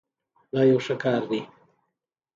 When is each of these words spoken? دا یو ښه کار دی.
دا 0.51 0.61
یو 0.71 0.79
ښه 0.85 0.95
کار 1.03 1.21
دی. 1.29 1.41